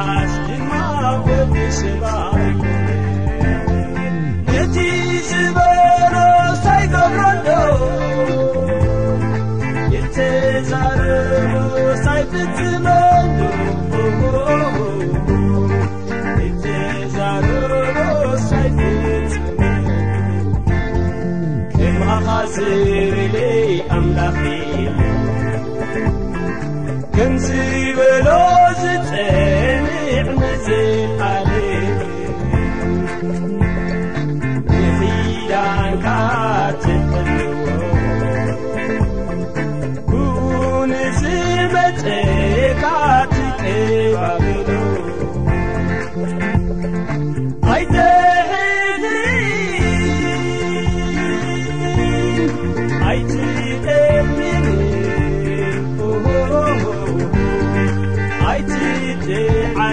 أشكمعوبسرع 0.00 2.37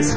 س 0.02 0.14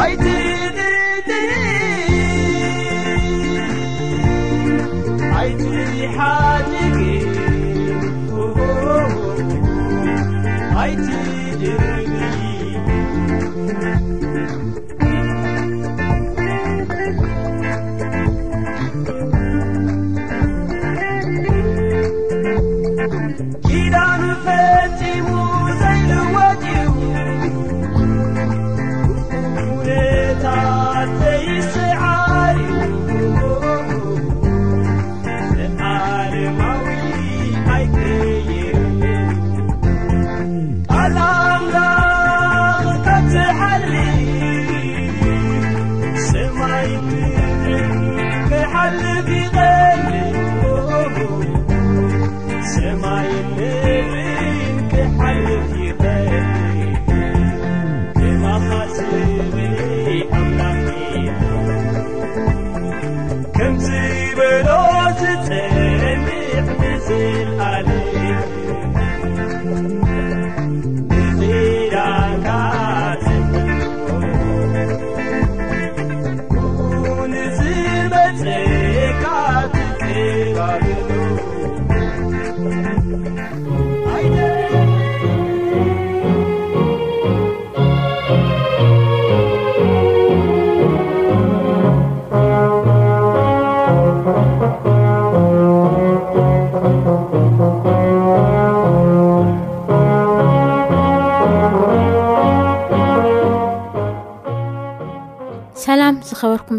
عت 0.00 0.37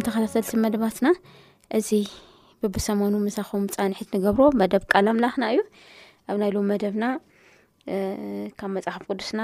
ተከታተልት 0.08 0.50
መደባትና 0.66 1.08
እዚ 1.78 1.90
ብብሰማኑ 2.64 3.14
ምሳኹም 3.26 3.64
ፃንሒት 3.74 4.10
ንገብሮ 4.16 4.46
መደብ 4.60 4.84
ቃለምላኽና 4.92 5.44
እዩ 5.52 5.60
ኣብ 6.30 6.38
ናይ 6.42 6.50
ሉ 6.56 6.58
መደብና 6.72 7.06
ካብ 8.60 8.70
መፅሓፍ 8.78 9.04
ቅዱስና 9.10 9.42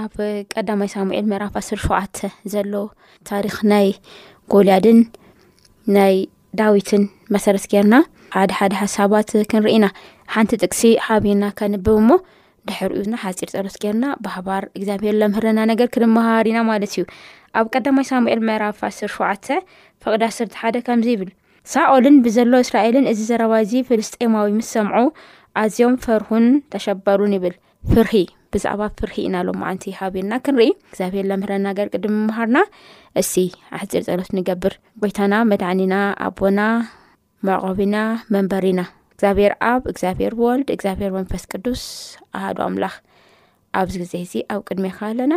ኣብ 0.00 0.14
ቀዳማይ 0.52 0.88
ሳሙኤል 0.96 1.26
መራፍስር 1.32 1.80
ሸዓተ 1.86 2.16
ዘሎ 2.54 2.74
ታሪክ 3.30 3.56
ናይ 3.72 3.88
ጎልያድን 4.54 5.00
ናይ 5.96 6.16
ዳዊትን 6.60 7.02
መሰረት 7.36 7.64
ጌርና 7.72 7.96
ሓደ 8.36 8.50
ሓደ 8.58 8.72
ሓሳባት 8.82 9.28
ክንርኢና 9.50 9.86
ሓንቲ 10.34 10.52
ጥቅሲ 10.64 10.82
ሓቢርና 11.06 11.44
ከንብብ 11.58 11.88
እሞ 12.02 12.10
ሕሪኡና 12.78 13.14
ሓፂር 13.24 13.48
ፀሎት 13.52 13.76
ገርና 13.82 14.04
ብሃባር 14.24 14.64
እግዚኣብሄር 14.78 15.14
ለምህረና 15.22 15.60
ነገር 15.70 15.88
ክድምሃር 15.94 16.46
ኢና 16.50 16.58
ማለት 16.70 16.92
እዩ 16.94 17.02
ኣብ 17.60 17.66
ቀዳማይ 17.74 18.04
ሳሙኤል 18.10 18.40
መዕራፋስር 18.48 19.10
ሸውዓተ 19.16 19.46
ፈቅድ 20.04 20.22
ዓስተሓደ 20.28 20.76
ከምዚ 20.88 21.08
ይብል 21.14 21.30
ሳኦልን 21.72 22.16
ብዘሎ 22.26 22.52
እስራኤልን 22.64 23.08
እዚ 23.12 23.18
ዘረባ 23.30 23.52
እዚ 23.64 23.72
ፍልስጠማዊ 23.88 24.48
ምስ 24.58 24.68
ሰምዑ 24.76 24.96
ኣዝዮም 25.62 25.94
ፈርሁን 26.04 26.46
ተሸበሩን 26.74 27.34
ይብል 27.38 27.54
ፍርሂ 27.90 28.12
ብዛዕባ 28.54 28.82
ፍር 28.98 29.10
ኢና 29.24 29.34
ሎማዓቲ 29.48 29.84
ሃቢርና 29.98 30.32
ክንርኢ 30.46 30.70
እግዚኣብሔር 30.92 31.26
ለምና 31.30 31.66
ገር 31.78 31.90
ክድምምሃርና 31.94 32.58
እሲ 33.22 33.32
ሓፂር 33.80 34.02
ፀሎት 34.08 34.30
ንገብር 34.38 34.74
ጎይታና 35.02 35.34
መድዕኒና 35.52 35.94
ኣቦና 36.28 36.62
መቐቢና 37.48 37.96
መንበሪኢና 38.36 38.80
እግዚብሄር 39.20 39.52
ኣብ 39.70 39.82
እግዚኣብሄር 39.90 40.34
ወልድ 40.42 40.68
እግዚኣብሄር 40.74 41.10
መንፈስ 41.16 41.42
ቅዱስ 41.52 41.82
ኣሃዶ 42.38 42.58
ኣምላኽ 42.66 42.94
ኣብዚ 43.78 43.94
ግዜ 44.02 44.12
እዚ 44.26 44.32
ኣብ 44.52 44.60
ቅድሜኻ 44.68 44.98
ኣለና 45.08 45.34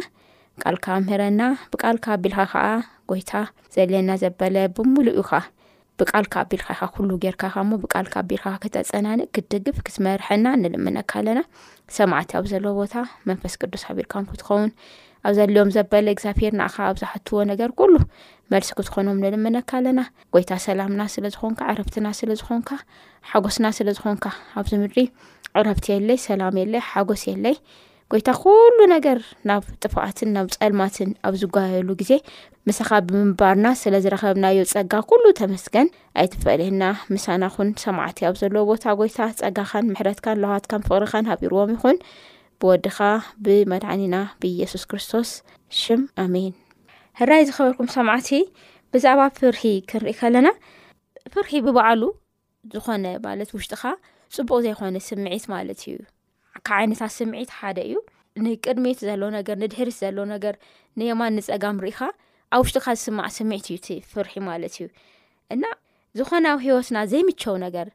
ቃልካ 0.62 0.85
ምህረና 1.07 1.41
ብቃልካ 1.71 2.06
ኣቢልካ 2.15 2.39
ከዓ 2.51 2.63
ጎይታ 3.12 3.31
ዘልየና 3.75 4.12
ዘበለ 4.21 4.56
ብምሉእ 4.77 5.13
እዩ 5.15 5.24
ኻ 5.31 5.41
ብቃልካ 6.00 6.35
ኣቢልካ 6.44 6.68
ኢኻ 6.77 6.81
ኩሉ 6.94 7.09
ጌርካኻ 7.25 7.56
ሞ 7.71 7.80
ብቃልካ 7.83 8.15
ኣቢልካ 8.24 8.45
ክተፀናኒእ 8.65 9.30
ክትድግፍ 9.38 9.80
ክትመርሐና 9.88 10.45
ንልምነካ 10.63 11.12
ኣለና 11.21 11.41
ሰማዕትያዊ 11.97 12.45
ዘለዎ 12.53 12.74
ቦታ 12.80 12.95
መንፈስ 13.31 13.56
ቅዱስ 13.63 13.83
ኣቢርካም 13.91 14.30
ክትኸውን 14.31 14.71
ኣብ 15.27 15.33
ዘለዮም 15.37 15.69
ዘበለ 15.75 16.07
እግዚኣብሄር 16.13 16.53
ንኻ 16.59 16.75
ኣብዝሓትዎ 16.91 17.39
ነገር 17.51 17.69
መል 18.53 18.63
ክትኾኖም 18.77 19.19
ንልምነካ 19.23 19.69
ኣለና 19.79 19.99
ጎይታ 20.33 20.51
ሰላምና 20.65 21.01
ስለዝኾንካ 21.13 21.59
ዕረብትና 21.71 22.07
ስለዝኾንካሓጎስና 22.17 23.65
ስለ 23.77 23.87
ዝኾንካ 23.97 24.25
ኣብዚ 24.59 24.71
ምድሪ 24.81 24.97
ዕረብቲ 25.59 25.87
ለይ 26.07 26.17
ሰላም 26.27 26.57
ለ 26.73 26.81
ሓጎስ 26.89 27.23
ለይ 27.45 27.55
ጎይታ 28.11 28.29
ነገር 28.93 29.19
ናብ 29.49 29.63
ጥኣት 29.83 30.17
ብ 30.47 30.51
ፀልማት 30.61 30.95
ኣዝየሉዜኻ 31.27 32.89
ብምባርስዝረኸብዮ 33.09 34.59
ፀጋ 34.73 34.93
ስገ 35.63 35.75
ኣይትፈለና 36.23 36.83
ምሳናኹን 37.13 37.71
ሰማዕት 37.85 38.19
ኣብ 38.29 38.35
ዘለ 38.41 38.55
ቦታ 38.71 38.83
ጎይታ 38.99 39.17
ፀጋኻን 39.41 39.89
ምሕረትካን 39.93 40.41
ለዋትካን 40.43 40.85
ፍቅሪካን 40.89 41.29
ሃቢርዎም 41.31 41.73
ይኹን 41.75 41.97
ብወድኻ 42.61 42.97
ብመድዕኒና 43.45 44.15
ብኢየሱስ 44.41 44.83
ክርስቶስ 44.89 45.29
ሽም 45.81 46.01
ኣሜን 46.23 46.53
ሕራይ 47.19 47.41
ዝኸበርኩም 47.47 47.89
ሰምዕቲ 47.95 48.29
ብዛዕባ 48.94 49.21
ፍርሒ 49.38 49.61
ክንርኢ 49.89 50.13
ከለና 50.19 50.47
ፍርሒ 51.33 51.51
ብበዕሉ 51.67 52.01
ዝኾነ 52.73 53.05
ማለት 53.27 53.50
ውሽጢኻ 53.57 53.83
ፅቡቅ 54.35 54.59
ዘይኮነ 54.65 54.97
ስምዒት 55.09 55.45
ማለት 55.53 55.79
እዩ 55.91 55.95
ካብ 56.67 56.75
ዓይነታት 56.79 57.11
ስምዒት 57.19 57.50
ሓደ 57.59 57.77
እዩ 57.88 57.95
ንቅድሚት 58.44 58.99
ዘለ 59.07 59.21
ነገር 59.38 59.56
ንድሕሪት 59.63 59.97
ዘለ 60.03 60.17
ነገር 60.33 60.56
ንየማን 60.99 61.35
ንፀጋም 61.38 61.77
ርኢካ 61.85 61.99
ኣብ 62.56 62.61
ውሽጢካ 62.63 62.85
ዝስማዕ 62.99 63.27
ስምዒት 63.39 63.65
እዩ 63.73 63.77
ቲ 63.88 63.97
ፍርሒ 64.13 64.33
ማለት 64.49 64.75
እዩ 64.77 64.88
እና 65.56 65.63
ዝኾነዊ 66.19 66.56
ሂወትና 66.65 66.97
ዘይምቸው 67.11 67.56
ነገር 67.65 67.88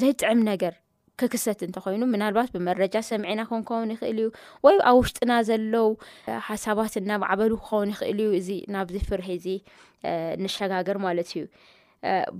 ዘይጥዕም 0.00 0.40
ነገር 0.50 0.74
ክክሰት 1.20 1.60
እንተኮይኑ 1.66 2.02
ምናልባት 2.14 2.48
ብመረጃ 2.54 2.94
ሰምዕና 3.10 3.40
ከንከውን 3.50 3.90
ይኽእል 3.94 4.18
እዩ 4.22 4.28
ወይ 4.66 4.74
ኣብ 4.88 4.96
ውሽጥና 5.00 5.32
ዘለው 5.48 5.88
ሓሳባት 6.48 6.94
ናብ 7.10 7.22
ዓበሉ 7.32 7.52
ክኸውን 7.62 7.88
ይኽእል 7.94 8.18
እዩ 8.24 8.30
እዚ 8.40 8.48
ናብዚ 8.74 8.96
ፍርሒ 9.08 9.28
እዚ 9.38 9.46
ንሸጋገር 10.42 10.98
ማለት 11.06 11.30
እዩ 11.34 11.42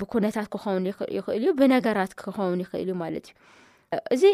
ብኩነታት 0.00 0.48
ክኸውን 0.54 0.84
ይኽእል 1.18 1.42
እዩ 1.44 1.52
ብነገራት 1.60 2.12
ክኸውን 2.22 2.60
ይኽእል 2.64 2.88
እዩ 2.92 2.96
ማለት 3.04 3.26
እዩ 3.28 4.00
እዚ 4.16 4.26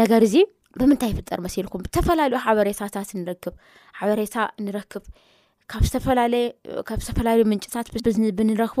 ነገር 0.00 0.22
እዚ 0.28 0.36
ብምንታይ 0.80 1.10
ይፍጠር 1.12 1.38
መሲልኩም 1.46 1.82
ዝተፈላለዩ 1.86 2.38
ሓበሬታታት 2.46 3.10
ንርክብ 3.20 3.54
ሓበሬታ 3.98 4.34
ንረክብ 4.64 5.04
ዝካብ 5.92 6.98
ዝተፈላለዩ 7.06 7.44
ምንጭታት 7.52 7.86
ብንረክቦ 8.38 8.80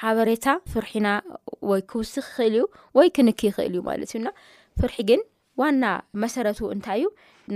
ሓበሬታ 0.00 0.46
ፍርሒና 0.72 1.08
ወይ 1.70 1.80
ክውስኽ 1.90 2.22
ክኽእል 2.28 2.54
እዩ 2.58 2.64
ወይ 2.98 3.08
ክንክ 3.16 3.40
ይኽእል 3.48 3.72
እዩ 3.76 3.80
ማለት 3.88 4.10
እዩና 4.14 4.28
ፍርሒ 4.78 4.96
ግን 5.10 5.20
ዋና 5.60 5.84
መሰረት 6.22 6.58
እንታይ 6.74 7.00
እዩ 7.02 7.06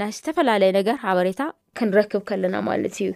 ናይ 0.00 0.11
ዝተፈላለየ 0.17 0.70
ነገር 0.79 0.96
ሓበሬታ 1.05 1.43
ክንረክብ 1.79 2.23
ከለና 2.29 2.56
ማለት 2.70 2.96
እዩ 3.05 3.11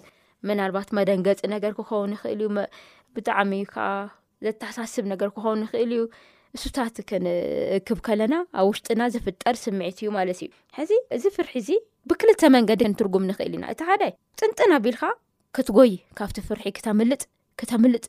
ምናልባት 0.48 0.88
መደንገፂ 0.98 1.38
ነገር 1.54 1.72
ክኸውን 1.78 2.14
ይኽእል 2.16 2.40
እዩ 2.44 2.50
ብጣዕሚዩ 3.16 3.62
ከዓ 3.74 3.86
ዘተሳስብ 4.46 5.04
ነገር 5.12 5.28
ክኸውን 5.36 5.62
ይኽእል 5.66 5.92
እዩ 5.96 6.02
ንሱታት 6.56 6.96
ክንእክብ 7.10 7.98
ከለና 8.08 8.34
ኣብ 8.60 8.66
ውሽጥና 8.70 9.02
ዝፍጠር 9.14 9.56
ስምዒት 9.64 10.00
እዩ 10.04 10.08
ማለት 10.18 10.40
እዩ 10.44 10.48
ሕዚ 10.78 10.92
እዚ 11.16 11.24
ፍርሒ 11.36 11.52
እዚ 11.62 11.70
ብክልተ 12.10 12.42
መንገዲ 12.56 12.82
ክንትርጉም 12.88 13.26
ንኽእል 13.30 13.54
ኢና 13.58 13.64
እቲ 13.74 13.80
ሓደ 13.90 14.02
ጥንጥና 14.40 14.72
ቢልካ 14.86 15.02
ክትጎይ 15.58 15.92
ካብቲ 16.20 16.38
ፍርሒ 16.48 16.64
ክተምልጥ 16.78 17.22
ክተምልጥ 17.62 18.04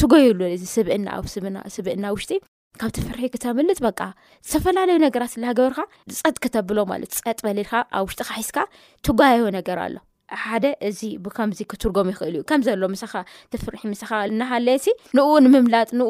ትጎዩሉእዚ 0.00 0.62
ስብእና 0.76 1.06
ኣብ 1.18 1.26
ስስብእና 1.34 2.04
ውሽጢ 2.14 2.32
ካብቲ 2.80 2.96
ፍርሒ 3.06 3.22
ክተምልጥ 3.34 3.76
በቃ 3.86 4.00
ዝተፈላለዩ 4.48 4.96
ነገራት 5.06 5.30
ስላ 5.34 5.44
ገብርካ 5.58 5.80
ዝፀጥ 6.14 6.36
ክተብሎ 6.44 6.78
ማለት 6.90 7.12
ፀጥ 7.24 7.36
በሌልካ 7.46 7.72
ኣብ 7.98 8.04
ውሽጢካ 8.08 8.28
ሒስካ 8.40 8.58
ትጓያዮ 9.06 9.44
ነገር 9.58 9.78
ኣሎ 9.84 9.96
ሓደ 10.42 10.66
እዚ 10.88 11.00
ብከምዚ 11.22 11.60
ክትርጎም 11.70 12.10
ይኽእል 12.12 12.34
እዩ 12.34 12.42
ከምዘሎ 12.50 12.82
ምሳኻ 12.94 13.14
ተፍርሒ 13.52 13.80
ምስኻ 13.92 14.10
እናሃለየሲ 14.32 14.86
ንኡ 15.18 15.30
ንምምላጥ 15.46 15.88
ን 16.00 16.02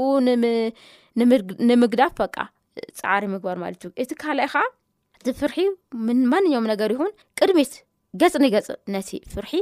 ንምግዳፍ 1.71 2.13
በ 2.19 2.27
ፃዕሪ 3.03 3.25
ምግባር 3.35 3.57
ማለት 3.63 3.81
እዩ 3.87 3.91
እቲ 4.03 4.11
ካኣእ 4.23 4.49
ከዓ 4.53 4.65
እቲ 5.21 5.27
ፍርሒ 5.39 5.57
ምንማንኛም 6.09 6.69
ነገር 6.73 6.91
ይኹን 6.97 7.11
ቅድሚት 7.39 7.73
ገፅ 8.21 8.35
ንገፅ 8.45 8.69
ነቲ 8.97 9.11
ፍርሒ 9.33 9.53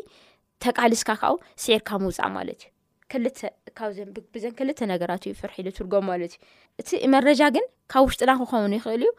ተቃሊስካ 0.66 1.10
ካኡ 1.22 1.34
ስዒርካ 1.62 1.88
ምውፃዕ 2.02 2.30
ማለት 2.38 2.60
እዩ 2.66 2.77
ክልብብዘን 3.12 4.52
ክልተ 4.58 4.78
ነገራት 4.92 5.22
ዩ 5.28 5.32
ፍርሒ 5.40 5.56
ዝትርጎም 5.66 6.04
ማለት 6.10 6.32
እዩ 6.36 6.40
እቲ 6.80 6.90
መረጃ 7.14 7.40
ግን 7.54 7.64
ካብ 7.92 8.02
ውሽጥና 8.06 8.30
ክኸውን 8.40 8.74
ይኽእል 8.76 9.02
እዩ 9.06 9.14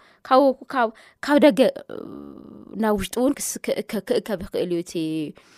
ካብ 1.26 1.38
ደገ 1.46 1.60
ናብ 2.84 2.94
ውሽጢእውን 3.00 3.34
ክእከብ 3.92 4.40
ይኽእል 4.46 4.70
እዩ 4.76 4.82
እቲ 4.86 4.94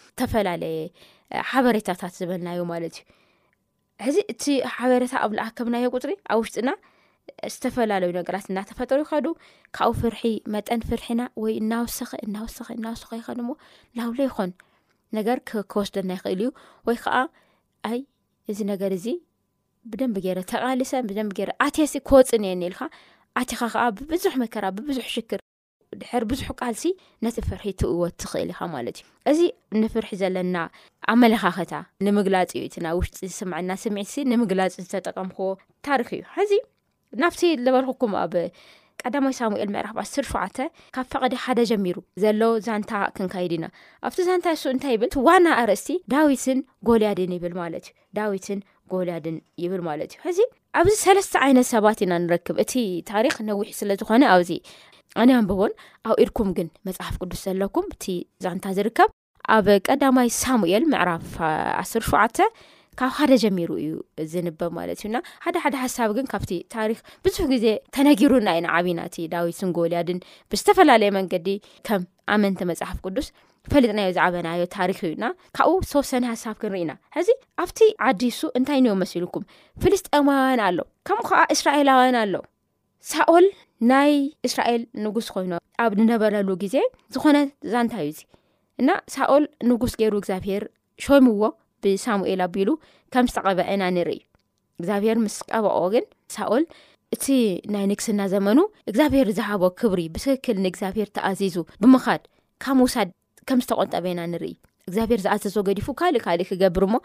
ዝተፈላለየ 0.06 0.80
ሓበሬታታት 1.50 2.14
ዝበልናዩ 2.20 2.60
ማለት 2.72 2.96
እዩ 3.02 3.04
ሕዚ 4.06 4.18
እቲ 4.34 4.44
ሓበሬታ 4.76 5.14
ኣብ 5.26 5.32
ላኣከብናዮ 5.38 5.86
ቁፅሪ 5.96 6.14
ኣብ 6.34 6.40
ውሽጢና 6.44 6.70
ዝተፈላለዩ 7.56 8.12
ነገራት 8.20 8.46
እናተፈጥሩ 8.52 9.00
ይኸዱ 9.06 9.28
ካብብኡ 9.78 9.98
ፍርሒ 10.02 10.24
መጠን 10.56 10.82
ፍርሒና 10.90 11.22
ወይ 11.44 11.54
እናወስኸእወእናወሰኪ 11.64 13.12
ይኸድሞ 13.22 13.50
ላብሎ 14.00 14.20
ይኮን 14.30 14.54
ነገር 15.20 15.38
ክወስደና 15.74 16.10
ይኽእል 16.20 16.42
እዩ 16.46 16.50
ወይ 16.88 16.98
ከዓ 17.04 17.16
ኣይ 17.92 18.02
እዚ 18.52 18.60
ነገር 18.74 18.92
እዚ 18.98 19.08
ብደንብ 19.92 20.16
ገረ 20.26 20.40
ተቃሊሰን 20.52 21.06
ብደንብ 21.10 21.32
ገረ 21.38 21.50
ኣትሲ 21.66 21.94
ኮፅን 22.10 22.44
የኒኢልካ 22.48 22.82
ኣቲኻ 23.42 23.62
ከዓ 23.74 23.84
ብብዙሕ 24.00 24.34
መከራ 24.44 24.66
ብብዙሕ 24.78 25.06
ሽክር 25.16 25.40
ድሕር 26.02 26.24
ብዙሕ 26.32 26.48
ቃልሲ 26.62 26.84
ነቲ 27.26 27.38
ፍርሒ 27.48 27.64
እትእወት 27.74 28.14
ትኽእል 28.22 28.50
ኢኻ 28.54 28.60
ማለት 28.76 28.98
እዩ 29.04 29.08
እዚ 29.32 29.40
ንፍርሒ 29.82 30.12
ዘለና 30.22 30.58
ኣመለኻኽታ 31.14 31.74
ንምግላፅ 32.08 32.52
እዩ 32.58 32.62
እቲ 32.68 32.76
ናብ 32.86 32.96
ውሽጢ 33.00 33.18
ዝስምዐና 33.32 33.72
ስሚዒትሲ 33.84 34.16
ንምግላፅ 34.32 34.76
ዝተጠቀምክዎ 34.86 35.48
ታሪክ 35.88 36.10
እዩ 36.18 36.22
ሕዚ 36.38 36.54
ናብቲ 37.24 37.42
ዘበልኩኩም 37.66 38.14
ኣብ 38.24 38.34
ቀዳማይ 39.06 39.34
ሳሙኤል 39.40 39.70
ምዕራፍ 39.74 39.96
ዓስ 40.02 40.10
ሸዓተ 40.16 40.58
ካብ 40.96 41.06
ፈቐዲ 41.12 41.34
ሓደ 41.44 41.60
ጀሚሩ 41.70 41.98
ዘሎዉ 42.22 42.44
ዛንታ 42.66 42.92
ክንካይድ 43.16 43.54
ኢና 43.58 43.66
ኣብቲ 44.08 44.18
ዛንታ 44.30 44.46
እሱ 44.58 44.64
እንታይ 44.74 44.94
ይብል 44.96 45.10
እቲዋና 45.12 45.48
ኣርእስቲ 45.62 45.90
ዳዊትን 46.14 46.60
ጎልያድን 46.88 47.32
ይብል 47.38 47.54
ማለት 47.62 47.86
እዩ 47.92 47.96
ዳዊትን 48.18 48.60
ጎልያድን 48.94 49.38
ይብል 49.64 49.82
ማለት 49.90 50.12
እዩ 50.16 50.22
ሕዚ 50.28 50.40
ኣብዚ 50.80 50.96
ሰለስተ 51.08 51.34
ዓይነት 51.46 51.68
ሰባት 51.74 52.02
ኢና 52.06 52.14
ንረክብ 52.26 52.58
እቲ 52.64 52.74
ታሪክ 53.12 53.36
ነዊሒ 53.50 53.72
ስለ 53.80 53.90
ዝኾነ 54.02 54.24
ኣብዚ 54.36 54.52
ኣንያንብቦን 55.24 55.74
ኣብ 56.10 56.16
ኢድኩም 56.26 56.52
ግን 56.60 56.68
መፅሓፍ 56.90 57.16
ቅዱስ 57.22 57.42
ዘለኩም 57.48 57.88
እቲ 57.96 58.06
ዛንታ 58.46 58.66
ዝርከብ 58.78 59.10
ኣብ 59.58 59.68
ቀዳማይ 59.90 60.30
ሳሙኤል 60.42 60.84
ምዕራፍ 60.94 61.26
1ስ 61.88 61.94
ሸዓተ 62.12 62.38
ካብ 63.00 63.12
ሓደ 63.18 63.32
ጀሚሩ 63.44 63.70
እዩ 63.82 63.92
ዝንበብ 64.32 64.72
ማለት 64.78 64.98
እዩና 65.02 65.18
ሓደ 65.44 65.56
ሓደ 65.64 65.76
ሓሳብ 65.84 66.10
ግን 66.18 66.26
ካብቲ 66.32 66.52
ታሪክ 66.76 66.98
ብዙሕ 67.26 67.44
ግዜ 67.52 67.66
ተነጊሩና 67.96 68.48
ኢና 68.60 68.68
ዓብናእቲ 68.78 69.16
ዳዊት 69.34 69.58
ስንጎልያድን 69.60 70.20
ብዝተፈላለየ 70.52 71.12
መንገዲ 71.18 71.48
ከም 71.90 72.04
ኣመንቲ 72.36 72.62
መፅሓፍ 72.72 72.98
ቅዱስ 73.08 73.28
ፈሊጥናዮ 73.72 74.10
ዝዕበናዮ 74.18 74.62
ታሪክ 74.76 75.00
እዩና 75.08 75.26
ካብኡ 75.58 75.78
ዝተወሰኒ 75.88 76.24
ሓሳብ 76.32 76.56
ክንርኢና 76.62 76.92
ሕዚ 77.18 77.30
ኣብቲ 77.64 77.82
ዓዲሱ 78.10 78.42
እንታይ 78.60 78.80
እን 78.84 78.88
መሲልኩም 79.04 79.44
ፍልስጥማውያን 79.84 80.62
ኣሎ 80.68 80.80
ከምኡ 81.10 81.26
ከዓ 81.32 81.42
እስራኤላውያን 81.56 82.18
ኣሎ 82.24 82.34
ሳኦል 83.12 83.46
ናይ 83.92 84.14
እስራኤል 84.48 84.82
ንጉስ 85.06 85.28
ኮይኑ 85.36 85.54
ኣብ 85.84 85.94
ንነበረሉ 86.02 86.50
ግዜ 86.64 86.76
ዝኮነ 87.14 87.38
ዛንታይ 87.74 88.04
እዩ 88.06 88.12
እዚ 88.14 88.22
እና 88.82 88.90
ሳኦል 89.16 89.46
ንጉስ 89.72 89.94
ገይሩ 90.02 90.14
እግዚኣብሄር 90.22 90.64
ሾምዎ 91.06 91.42
ብሳሙኤል 91.86 92.42
ኣቢሉ 92.48 92.70
ከም 93.14 93.26
ዝተቐበአና 93.32 93.84
ንርኢ 93.98 94.20
እግዚኣብሄር 94.82 95.18
ምስ 95.26 95.36
ቀብቅ 95.52 95.76
ግን 95.94 96.06
ሳኦል 96.36 96.64
እቲ 97.16 97.26
ናይ 97.74 97.86
ንግስና 97.92 98.22
ዘመኑ 98.34 98.60
እግዚኣብሄር 98.90 99.30
ዝሃቦ 99.38 99.64
ክብሪ 99.80 100.02
ብክክል 100.16 100.58
ንእግዚኣብሄር 100.66 101.10
ተኣዚዙ 101.18 101.56
ብምኻድ 101.82 102.24
ካብ 102.66 102.80
ውሳድ 102.86 103.10
ከም 103.50 103.60
ዝተቆንጠበና 103.66 104.20
ንርኢ 104.34 104.54
እግዚኣብሄር 104.90 105.20
ዝኣዘዞ 105.26 105.56
ገዲፉ 105.68 105.88
ካልእ 106.00 106.22
ካልእ 106.26 106.48
ክገብር 106.50 106.86
ሞ 106.94 106.96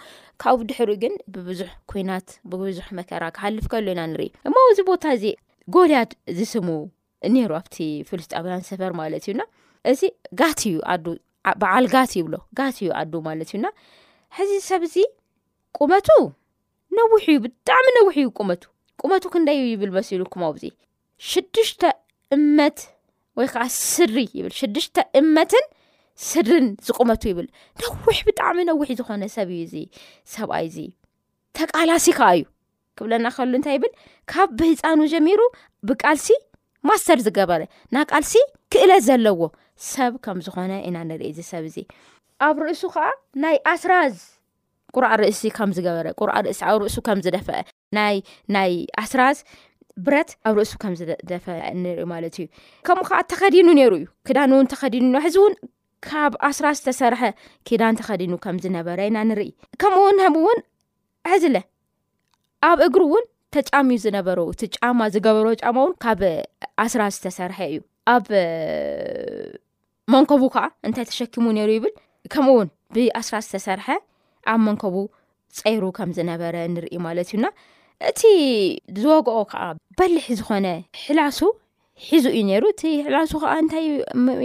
ካብኡ 0.42 0.60
ድሕሪ 0.70 0.90
ግን 1.02 1.14
ብብዙሕ 1.34 1.70
ኩናት 1.90 2.28
ብብዙሕ 2.52 2.86
መከራ 2.98 3.22
ክሓልፍ 3.36 3.66
ከሎ 3.72 3.86
ኢና 3.94 4.02
ንርኢ 4.12 4.28
እሞ 4.48 4.54
እዚ 4.72 4.78
ቦታ 4.90 5.04
እዚ 5.16 5.24
ጎልያድ 5.74 6.12
ዝስሙ 6.38 6.68
ነይሩ 7.34 7.52
ኣብቲ 7.60 7.76
ፍሉስጣውያን 8.08 8.64
ሰፈር 8.70 8.92
ማለት 9.00 9.24
እዩና 9.26 9.42
እዚ 9.92 10.00
ጋት 10.40 10.60
እዩ 10.70 10.76
በዓል 11.62 11.84
ጋ 11.94 11.96
ይብሎ 12.20 12.34
ጋ 12.58 12.62
እዩ 12.76 12.88
ኣዱ 13.00 13.12
ማለት 13.28 13.50
እዩና 13.54 13.66
ሕዚ 14.38 14.52
ሰብ 14.68 14.82
እዚ 14.88 14.96
ቁመቱ 15.78 16.08
ነዊሕ 16.98 17.22
እዩ 17.32 17.38
ብጣዕሚ 17.44 17.86
ነዊሕ 17.98 18.14
እዩ 18.22 18.28
ቁመቱ 18.38 18.62
ቁመቱ 19.00 19.24
ክንደዩ 19.32 19.60
ይብል 19.72 19.90
መሲሉ 19.96 20.20
ኩመብዚ 20.34 20.62
ሽድሽተ 21.30 21.82
እመት 22.36 22.78
ወይ 23.38 23.46
ከዓ 23.52 23.64
ስሪ 23.92 24.16
ይብል 24.38 24.52
ሽድሽተ 24.58 24.96
እመትን 25.20 25.66
ስሪን 26.28 26.66
ዝቁመቱ 26.86 27.22
ይብል 27.32 27.46
ነዊሕ 27.82 28.18
ብጣዕሚ 28.28 28.58
ነዊሒ 28.70 28.88
ዝኮነ 29.00 29.22
ሰብ 29.36 29.48
እዩ 29.56 29.62
እዚ 29.68 29.74
ሰብኣይ 30.34 30.64
እዚ 30.70 30.78
ተቃላሲ 31.58 32.06
ከዓ 32.18 32.28
እዩ 32.36 32.44
ክብለና 32.98 33.26
ከሉ 33.36 33.52
እንታይ 33.58 33.74
ይብል 33.78 33.92
ካብ 34.32 34.50
ብህፃኑ 34.58 35.00
ጀሚሩ 35.12 35.40
ብቃልሲ 35.88 36.28
ማስተር 36.88 37.18
ዝገበረ 37.26 37.62
ና 37.94 38.04
ቃልሲ 38.10 38.34
ክእለ 38.72 38.92
ዘለዎ 39.06 39.42
ሰብ 39.92 40.12
ከም 40.24 40.38
ዝኾነ 40.46 40.72
ኢና 40.88 40.96
ንርኢ 41.08 41.28
እዚ 41.32 41.40
ሰብ 41.50 41.64
እዚ 41.70 41.76
ኣብ 42.44 42.56
ርእሱ 42.64 42.82
ከዓ 42.94 43.04
ናይ 43.42 43.56
ኣስራዝ 43.72 44.14
ቁርዓ 44.94 45.10
ርእሲ 45.20 45.42
ከም 45.56 45.70
ዝገበረ 45.76 46.06
ር 46.28 46.42
ርእሲ 46.46 46.60
ኣብ 46.70 46.76
ርእሱ 46.82 46.96
ከምዝደአ 47.06 47.48
ናይ 48.56 48.72
ኣስራዝ 49.02 49.38
ብረት 50.06 50.30
ኣብ 50.48 50.54
ርእሱ 50.58 50.72
ከም 50.82 50.92
ዝደፈ 50.98 51.46
ንሪኢ 51.82 52.06
ማለት 52.12 52.34
እዩ 52.40 52.46
ከምኡ 52.86 53.04
ከዓ 53.08 53.18
ተኸዲኑ 53.30 53.66
ነይሩ 53.78 53.92
እዩ 54.00 54.04
ክዳን 54.28 54.50
እውን 54.56 54.66
ተኸዲኑ 54.72 55.12
ሕዚ 55.26 55.36
እውን 55.42 55.54
ካብ 56.06 56.32
ኣስራዝ 56.48 56.76
ዝተሰርሐ 56.80 57.22
ኪዳን 57.68 57.94
ተኸዲኑ 58.00 58.32
ከም 58.44 58.56
ዝነበረ 58.64 58.98
ኢና 59.08 59.18
ንርኢ 59.30 59.50
ከምኡእውን 59.82 60.18
ከኡእውን 60.22 60.58
ሕዝለ 61.30 61.56
ኣብ 62.70 62.78
እግሪ 62.86 63.02
እውን 63.10 63.24
ተጫሚዩ 63.54 63.98
ዝነበረ 64.06 64.38
እቲ 64.54 64.62
ጫማ 64.76 65.00
ዝገበሮ 65.14 65.46
ጫማ 65.62 65.76
እውን 65.84 65.94
ካብ 66.04 66.22
ኣስራዝ 66.84 67.12
ዝተሰርሐ 67.18 67.58
እዩ 67.72 67.78
ኣብ 68.14 68.26
መንከቡ 70.14 70.42
ከዓ 70.56 70.64
እንታይ 70.88 71.06
ተሸኪሙ 71.12 71.46
ነይሩ 71.58 71.70
ይብል 71.76 71.94
ከምኡ 72.32 72.52
እውን 72.56 72.68
ብኣስራ 72.94 73.34
ዝተሰርሐ 73.46 73.86
ኣብ 74.52 74.58
መንከቡ 74.68 74.94
ፀይሩ 75.58 75.82
ከም 75.96 76.10
ዝነበረ 76.16 76.54
ንርኢ 76.74 76.94
ማለት 77.06 77.28
እዩና 77.30 77.46
እቲ 78.10 78.20
ዝወግኦ 79.02 79.36
ከዓ 79.52 79.62
በሊሒ 79.98 80.26
ዝኾነ 80.40 80.66
ሕላሱ 81.04 81.38
ሒዙ 82.08 82.24
እዩ 82.34 82.40
ነይሩ 82.50 82.64
እቲ 82.72 82.82
ሕላሱ 83.06 83.32
ከዓ 83.42 83.52
እንታይ 83.62 83.86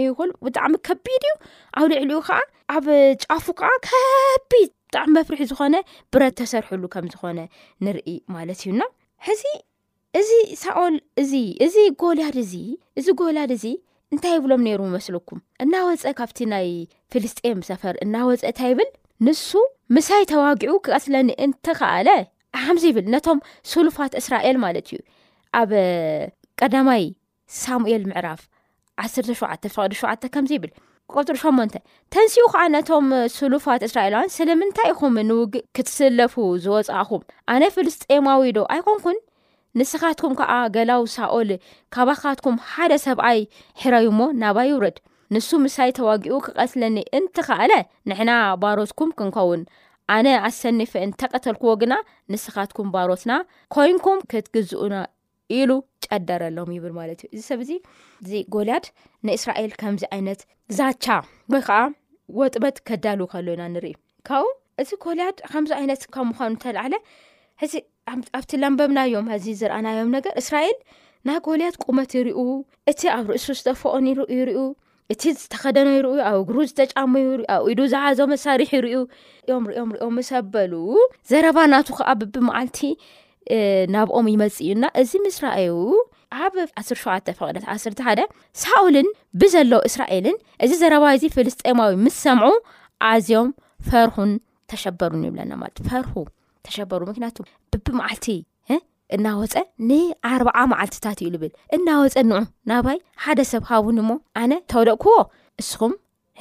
ይኮ 0.04 0.18
ብጣዕሚ 0.46 0.74
ከቢድ 0.88 1.24
እዩ 1.30 1.34
ኣብ 1.80 1.84
ልዕሊ 1.92 2.10
ኡ 2.18 2.22
ከዓ 2.28 2.38
ኣብ 2.76 2.86
ጫፉ 3.24 3.46
ከዓ 3.60 3.70
ከቢድ 3.88 4.70
ብጣዕሚ 4.86 5.08
መፍሪሕ 5.18 5.42
ዝኮነ 5.50 5.76
ብረት 6.12 6.34
ተሰርሕሉ 6.40 6.82
ከም 6.94 7.06
ዝኾነ 7.14 7.38
ንርኢ 7.84 8.08
ማለት 8.36 8.60
እዩና 8.64 8.82
ሕዚ 9.28 9.44
እዚ 10.20 10.30
ሳኦል 10.62 10.96
እዚ 11.22 11.32
እዚ 11.66 11.76
ጎላድ 12.02 12.36
እዚ 12.44 12.54
እዚ 13.00 13.06
ጎላድ 13.20 13.52
እዚ 13.56 13.64
እንታይ 14.14 14.32
ይብሎም 14.36 14.62
ነይሩ 14.68 14.80
ይመስለኩም 14.88 15.38
እናወፀ 15.64 16.02
ካብቲ 16.18 16.38
ናይ 16.52 16.66
ፍልስጤም 17.12 17.60
ሰፈር 17.68 17.94
እናወፀ 18.04 18.42
እንታይ 18.50 18.68
ይብል 18.72 18.88
ንሱ 19.26 19.48
ምሳይ 19.96 20.22
ተዋጊዑ 20.32 20.72
ክቀስለኒ 20.84 21.28
እንተኸኣለ 21.44 22.08
ከምዚ 22.64 22.84
ይብል 22.90 23.06
ነቶም 23.14 23.38
ስሉፋት 23.72 24.12
እስራኤል 24.20 24.56
ማለት 24.64 24.86
እዩ 24.90 24.98
ኣብ 25.60 25.70
ቀዳማይ 26.60 27.04
ሳሙኤል 27.62 28.02
ምዕራፍ 28.10 28.40
1ሸ 29.06 29.32
ፍቅዲ 29.40 29.64
ሸውዓ 30.00 30.12
ከምዚ 30.34 30.52
ይብል 30.58 30.72
ቆሪ8 31.12 31.74
ተንሲኡ 32.14 32.44
ከዓ 32.52 32.62
ነቶም 32.74 33.06
ስሉፋት 33.38 33.82
እስራኤላያን 33.88 34.32
ስለምንታይ 34.38 34.88
ይኹም 34.92 35.16
ንውግእ 35.30 35.64
ክትስለፉ 35.76 36.34
ዝወፃእኹም 36.64 37.22
ኣነ 37.54 37.62
ፊልስጤማዊ 37.76 38.42
ዶ 38.56 38.60
ኣይኮንኩን 38.74 39.18
ንስኻትኩም 39.80 40.32
ከዓ 40.38 40.52
ገላው 40.74 41.02
ሳኦል 41.16 41.50
ካባካትኩም 41.94 42.56
ሓደ 42.70 42.92
ሰብኣይ 43.06 43.38
ሕረይ 43.82 44.06
ሞ 44.18 44.26
ናባ 44.42 44.58
ይውረድ 44.70 44.96
ንሱ 45.34 45.48
ምሳይ 45.64 45.90
ተዋጊኡ 45.98 46.34
ክቀትለኒ 46.46 46.96
እንትካኣለ 47.18 47.72
ንሕና 48.10 48.32
ባሮትኩም 48.62 49.10
ክንከውን 49.18 49.62
ኣነ 50.16 50.26
ኣሰኒፍእን 50.48 51.14
ተቀተልክዎ 51.20 51.72
ግና 51.82 51.94
ንስኻትኩም 52.32 52.88
ባሮትና 52.94 53.32
ኮይንኩም 53.74 54.20
ክትግዝኡና 54.30 54.94
ኢሉ 55.58 55.70
ጨደረሎም 56.06 56.70
ይብል 56.76 56.92
ማለት 57.00 57.20
እዩ 57.26 57.30
እዚ 57.36 57.42
ሰብእዚ 57.50 57.72
እዚ 58.24 58.32
ጎልያድ 58.54 58.84
ንእስራኤል 59.26 59.72
ከምዚ 59.80 60.04
ዓይነት 60.16 60.40
ዛቻ 60.78 61.06
ወይ 61.54 61.62
ከዓ 61.68 61.80
ወጥበት 62.40 62.76
ከዳል 62.90 63.20
ከሎ 63.32 63.46
ዩና 63.54 63.64
ንርኢ 63.74 63.94
ካብኡ 64.28 64.48
እቲ 64.82 64.90
ጎልያድ 65.04 65.36
ከምዚ 65.52 65.72
ዓይነት 65.80 66.02
ከብ 66.14 66.24
ምዃኑ 66.30 66.52
ተላዓለ 66.64 66.94
እዚ 67.64 67.74
ኣብቲ 68.38 68.50
ለምበብናዮም 68.62 69.26
ኣዚ 69.34 69.44
ዝረአናዮም 69.60 70.08
ነገር 70.16 70.32
እስራኤል 70.40 70.76
ናይ 71.28 71.36
ጎልያት 71.46 71.76
ቁመት 71.84 72.12
ይርኡ 72.18 72.38
እቲ 72.90 73.00
ኣብ 73.16 73.26
ርእሱ 73.32 73.46
ዝተፈኦን 73.58 74.06
ይርኡ 74.36 74.60
እቲ 75.12 75.22
ዝተኸደኖ 75.40 75.88
ይርኡ 75.96 76.10
ኣብ 76.30 76.40
ግሩ 76.48 76.56
ዝተጫመዩ 76.70 77.24
ይሪ 77.34 77.42
ኣብ 77.54 77.62
ኢዱ 77.72 77.80
ዝዓዞ 77.92 78.18
መሳሪሒ 78.34 78.68
ይርዩ 78.78 78.96
ኦም 79.58 79.64
ሪኦም 79.70 79.90
ሪኦም 79.96 80.16
ሰበሉ 80.30 80.72
ዘረባ 81.32 81.58
ናቱ 81.72 81.88
ከዓ 81.98 82.08
ብብመዓልቲ 82.20 82.78
ናብኦም 83.94 84.26
ይመፅ 84.34 84.56
እዩና 84.64 84.84
እዚ 85.02 85.12
ምስ 85.26 85.38
ራእ 85.44 85.60
ኣብ 86.42 86.54
1ስር 86.82 86.98
ሸዓ 87.04 87.14
ቐነት 87.40 87.64
ዓስሓደ 87.74 88.20
ሳኡልን 88.62 89.08
ብዘሎ 89.42 89.72
እስራኤልን 89.88 90.36
እዚ 90.66 90.72
ዘረባ 90.82 91.04
እዚ 91.16 91.24
ፍልስጠማዊ 91.38 91.92
ምስ 92.04 92.16
ሰምዑ 92.26 92.48
ዓዝዮም 93.10 93.50
ፈርኹን 93.90 94.30
ተሸበሩን 94.72 95.26
ይብለና 95.28 95.52
ማለት 95.62 95.80
ፈርኹ 95.90 96.12
ተሸበሩ 96.66 97.02
ምክንያቱ 97.10 97.36
ብብመዓልቲ 97.72 98.26
እናወፀ 99.14 99.54
ንኣርባዓ 99.88 100.58
ማዓልትታት 100.72 101.18
እዩሉብል 101.22 101.50
እናወፀ 101.76 102.14
ንዑ 102.28 102.36
ናባይ 102.70 102.98
ሓደ 103.24 103.40
ሰብ 103.52 103.62
ካቡን 103.68 103.98
ሞ 104.08 104.12
ኣነ 104.42 104.52
ተውደቅኩዎ 104.72 105.16
ንስኹም 105.62 105.92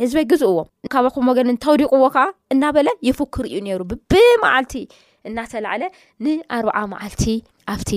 ህዝበይ 0.02 0.26
ግዝእዎ 0.32 0.60
ካብኹም 0.94 1.28
ወገን 1.32 1.52
እተውዲቅዎ 1.54 2.04
ከዓ 2.16 2.26
እናበለ 2.54 2.88
ይፍክር 3.08 3.46
እዩ 3.50 3.58
ነይሩ 3.68 3.82
ብብመዓልቲ 3.92 4.74
እናተላዕለ 5.32 5.84
ንኣርባዓ 6.28 6.78
መዓልቲ 6.94 7.26
ኣብቲ 7.76 7.92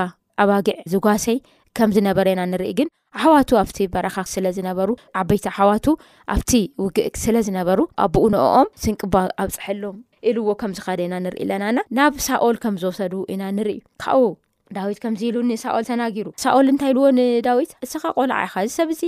ኣባጊዕ 0.43 0.75
ዝጓሰይ 0.91 1.37
ከም 1.77 1.89
ዝነበረ 1.95 2.25
ኢና 2.33 2.41
ንርኢ 2.51 2.71
ግን 2.79 2.89
ሓዋቱ 3.21 3.49
ኣብቲ 3.61 3.77
በረኻ 3.93 4.15
ስለዝነበሩ 4.33 4.89
ዓበይቲ 5.21 5.45
ኣሓዋቱ 5.53 5.85
ኣብቲ 6.33 6.51
ውግእ 6.83 7.15
ስለ 7.23 7.35
ዝነበሩ 7.47 7.79
ኣብ 8.03 8.09
ብኡንኦም 8.15 8.67
ስንቅባ 8.83 9.15
ኣብ 9.43 9.49
ፅሐሎም 9.57 9.97
ኢልዎ 10.31 10.47
ከምዚካደ 10.61 10.99
ኢና 11.07 11.15
ንርኢ 11.25 11.39
ኣለናና 11.45 11.77
ናብ 11.99 12.13
ሳኦል 12.27 12.57
ከም 12.63 12.77
ዘወሰዱ 12.83 13.13
ኢና 13.33 13.43
ንርኢ 13.59 13.77
ካብብ 14.03 14.33
ዳዊት 14.75 14.99
ከምዚ 15.03 15.21
ኢሉ 15.29 15.37
ንሳኦል 15.51 15.83
ተናጊሩ 15.91 16.27
ሳኦል 16.43 16.67
እንታይ 16.73 16.91
ኢልዎ 16.93 17.05
ንዳዊት 17.19 17.71
ንስኻ 17.83 18.03
ቆልዓ 18.19 18.37
ኢካ 18.47 18.55
እዚ 18.67 18.73
ሰብ 18.79 18.89
እዚ 18.95 19.03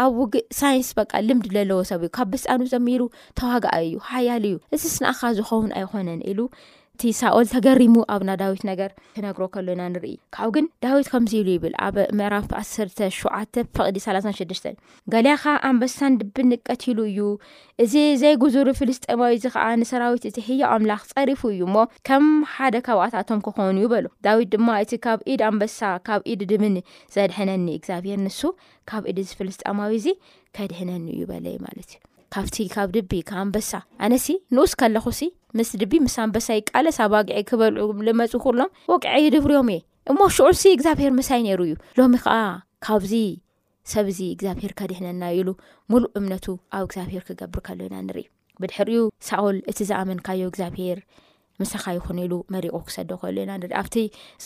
ኣብ 0.00 0.12
ውግእ 0.20 0.44
ሳይንስ 0.58 0.90
በቃ 0.98 1.12
ልምድ 1.28 1.46
ዘለዎ 1.56 1.78
ሰብ 1.90 2.02
እዩ 2.06 2.10
ካብ 2.16 2.28
ብሳኑ 2.32 2.60
ዘሚሩ 2.72 3.00
ተዋጋኣ 3.38 3.74
እዩ 3.86 3.96
ሓያል 4.10 4.44
እዩ 4.50 4.56
እዚ 4.74 4.82
ስንኣኻ 4.96 5.20
ዝኸውን 5.38 5.74
ኣይኮነን 5.78 6.20
ኢሉ 6.30 6.38
ኦል 7.36 7.46
ተገሪሙ 7.52 7.94
ኣብና 8.14 8.30
ዳዊት 8.40 8.60
ነገር 8.68 8.90
ክነግሮ 9.14 9.44
ከሎና 9.54 9.82
ንርኢ 9.92 10.12
ካብ 10.34 10.48
ግን 10.54 10.66
ዳዊት 10.84 11.06
ከምዚ 11.12 11.32
ኢሉ 11.38 11.48
ይብል 11.54 11.74
ኣብ 11.86 11.96
ምዕራፍ 12.18 12.44
17 12.66 13.58
ቅዲ 13.86 13.98
6 14.58 14.68
ገሊያካ 15.14 15.44
ኣንበሳን 15.70 16.16
ድቢ 16.20 16.42
ንቀትሉ 16.50 16.98
እዩ 17.10 17.20
እዚ 17.84 17.94
ዘይጉዙሪ 18.22 18.68
ፍልስጠማዊ 18.80 19.32
እዚ 19.38 19.44
ከዓ 19.54 19.66
ንሰራዊት 19.82 20.26
እቲ 20.30 20.36
ሕዮው 20.48 20.68
ኣምላኽ 20.76 21.02
ፀሪፉ 21.14 21.42
እዩ 21.54 21.62
ሞ 21.74 21.84
ከም 22.10 22.26
ሓደካብኣታቶም 22.54 23.42
ክኾኑዩበሎ 23.48 24.06
ዳዊት 24.28 24.50
ድማ 24.54 24.68
እቲ 24.84 24.92
ካብ 25.06 25.18
ኢድ 25.32 25.42
ኣንበሳ 25.50 25.78
ካብ 26.08 26.22
ኢድ 26.34 26.40
ድምን 26.54 26.76
ዘድሕነኒ 27.16 27.68
ግብር 27.82 28.16
ንብድ 29.02 29.28
ፍልስጠማዊ 29.40 29.92
እድዩዩኣንስለኹ 30.62 31.98
ምስ 35.58 35.70
ድቢ 35.80 35.92
ምስ 36.04 36.14
ኣንበሳይ 36.24 36.60
ቃለስ 36.70 36.98
ኣብ 37.04 37.10
ባግዒ 37.12 37.30
ክበልዑ 37.48 37.86
ልመፅ 38.06 38.32
ኩሎም 38.44 38.70
ወቅዐ 38.92 39.14
ድብርዮም 39.34 39.68
እየ 39.74 39.80
እሞ 40.10 40.18
ሽዑሲ 40.36 40.62
እግዚኣብሄር 40.76 41.12
ምሳይ 41.18 41.40
ነይሩ 41.46 41.60
እዩ 41.66 41.74
ሎሚ 41.98 42.14
ከዓ 42.24 42.34
ካብዚ 42.84 43.12
ሰብዚ 43.92 44.18
እግዚኣብሄር 44.36 44.72
ከዲሕነና 44.78 45.22
ኢሉ 45.38 45.48
ሙሉእ 45.92 46.10
እምነቱ 46.20 46.46
ኣብ 46.76 46.84
እግዚኣብሄር 46.88 47.22
ክገብር 47.28 47.62
ከሎ 47.66 47.80
ኢና 47.88 47.96
ንርኢ 48.06 48.24
ብድሕርዩ 48.62 48.98
ሳኦል 49.28 49.56
እቲ 49.72 49.78
ዝኣመንካዮ 49.90 50.42
እግዚኣብሄር 50.52 50.98
ምሳኻ 51.60 51.84
ይኹን 51.96 52.18
ኢሉ 52.24 52.32
መሪቆ 52.54 52.74
ክሰደ 52.88 53.10
ከሎ 53.22 53.36
ኢና 53.44 53.52
ንሪኢ 53.60 53.74
ኣብቲ 53.82 53.96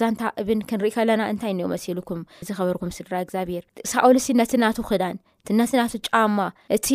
ዛንታ 0.00 0.20
እብን 0.42 0.60
ክንርኢ 0.70 0.90
ከለና 0.96 1.22
እንታይ 1.32 1.52
እኒ 1.54 1.60
መሲልኩም 1.74 2.22
ዝኸበርኩም 2.48 2.92
ስድራ 2.98 3.12
እግዚኣብሄር 3.26 3.64
ሳኦል 3.92 4.16
እሲ 4.22 4.28
ነቲ 4.40 4.52
ናቱ 4.64 4.76
ክዳን 4.90 5.16
ናስናት 5.58 5.92
ጫማ 6.08 6.38
እቲ 6.76 6.86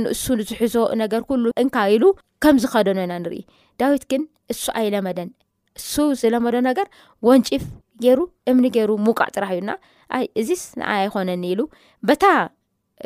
ንእሱ 0.00 0.24
ዝሕዞ 0.48 0.74
ነገር 1.02 1.20
ኩሉ 1.30 1.44
እንካ 1.62 1.76
ኢሉ 1.94 2.04
ከም 2.44 2.56
ዝኸደኖ 2.62 2.98
ኢና 3.06 3.14
ንርኢ 3.22 3.38
ዳዊት 3.80 4.04
ግን 4.12 4.22
እሱ 4.52 4.62
ኣይለመደን 4.80 5.28
እሱ 5.78 5.94
ዝለመዶ 6.20 6.56
ነገር 6.68 6.86
ወንጪፍ 7.28 7.64
ገይሩ 8.04 8.20
እምኒ 8.50 8.64
ገይሩ 8.76 8.90
ሙቃዕ 9.06 9.28
ጥራሕ 9.36 9.50
እዩና 9.56 9.72
ኣይ 10.16 10.24
እዚስ 10.40 10.62
ንኣ 10.80 10.88
ኣይኮነኒ 11.02 11.44
ኢሉ 11.52 11.60
በታ 12.08 12.24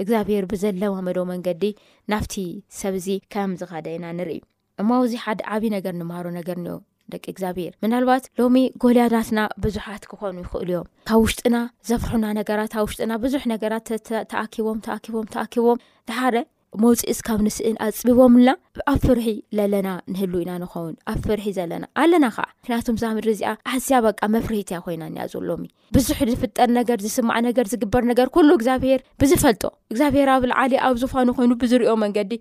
እግዚኣብሔር 0.02 0.44
ብዘለማመዶ 0.52 1.18
መንገዲ 1.32 1.64
ናብቲ 2.12 2.34
ሰብ 2.80 2.94
እዚ 3.00 3.08
ከም 3.34 3.52
ዝኸደና 3.60 4.04
ንርኢ 4.18 4.38
እማ 4.82 4.90
ብዚ 5.04 5.14
ሓደ 5.24 5.40
ዓብዪ 5.54 5.64
ነገር 5.76 5.94
ንምሃሮ 6.00 6.26
ነገር 6.38 6.58
ኒአ 6.66 6.76
ደቂ 7.14 7.24
እግዚኣብሄር 7.32 7.72
ምናልባት 7.84 8.24
ሎሚ 8.40 8.56
ጎልያናትና 8.82 9.40
ብዙሓት 9.64 10.02
ክኾኑ 10.12 10.34
ይኽእል 10.44 10.70
እዮም 10.72 10.86
ካብ 11.08 11.20
ውሽጥና 11.24 11.56
ዘፍርሑና 11.90 12.26
ነገራት 12.40 12.72
ካብ 12.76 12.84
ውሽጥና 12.86 13.12
ብዙሕ 13.26 13.42
ነገራት 13.54 13.88
ተኣኪቦም 14.32 14.80
ተኣኪቦም 14.86 15.26
ተኣኪቦም 15.34 15.80
ድሓደ 16.10 16.38
መውፅኢስ 16.82 17.20
ካብ 17.26 17.40
ንስእን 17.46 17.76
ኣፅብቦምልና 17.86 18.50
ኣብ 18.90 18.98
ፍርሒ 19.04 19.24
ዘለና 19.56 19.88
ንህሉ 20.12 20.34
ኢና 20.42 20.50
ንኸውን 20.62 20.92
ኣብ 21.12 21.16
ፍርሒ 21.24 21.46
ዘለና 21.56 21.84
ኣለና 22.02 22.26
ከዓ 22.36 22.44
ምክንያቱም 22.58 22.98
ዛምድሪ 23.02 23.30
እዚኣ 23.36 23.50
ኣዝያ 23.72 23.98
በቃ 24.06 24.20
መፍርሒ 24.34 24.60
ትያ 24.68 24.78
ኮይና 24.84 25.02
ንያዞ 25.14 25.32
ሎሚ 25.48 25.66
ብዙሕ 25.96 26.18
ዝፍጠር 26.30 26.70
ነገር 26.78 27.00
ዝስማዕ 27.06 27.38
ነገር 27.48 27.66
ዝግበር 27.74 28.04
ነገር 28.12 28.30
ኩሉ 28.38 28.48
እግዚኣብሄር 28.60 29.02
ብዝፈልጦ 29.22 29.64
እግዚኣብሄር 29.94 30.30
ኣብ 30.36 30.46
ላዓለ 30.52 30.74
ኣብ 30.88 30.98
ዝፋኑ 31.04 31.28
ኮይኑ 31.40 31.52
ብዝሪዮ 31.64 31.94
መንገዲ 32.04 32.32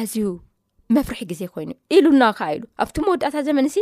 ኣዝዩ 0.00 0.26
መፍርሒ 0.96 1.20
ግዜ 1.30 1.40
ኮይኑ 1.54 1.70
ኢሉና 1.94 2.24
ከዓ 2.36 2.46
ኢሉ 2.56 2.62
ኣብቲ 2.82 2.96
መወዳእታ 3.06 3.36
ዘመንሲ 3.46 3.74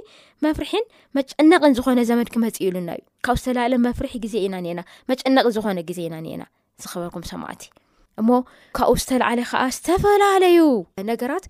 መፍርሒን 0.44 0.84
መጨነቅን 1.16 1.74
ዝኾነ 1.78 2.00
ዘመን 2.08 2.26
ክመፅእ 2.34 2.62
ኢሉና 2.68 2.88
እዩ 2.96 3.02
ካብኡ 3.26 3.38
ዝተዕለ 3.44 3.72
መፍርሒ 3.84 4.12
ግዜ 4.24 4.34
ኢናመጨዝኮነግዜኢናናዝበርኩም 4.46 7.24
ማ 7.42 7.44
እሞ 8.20 8.28
ካብኡ 8.78 8.94
ዝተላዕለ 9.02 9.40
ከዓ 9.50 9.60
ዝተፈላለዩ 9.76 10.58
ነገራት 11.10 11.44